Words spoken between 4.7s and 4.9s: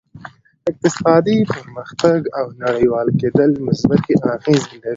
لري